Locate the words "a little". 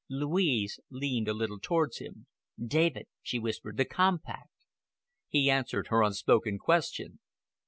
1.27-1.59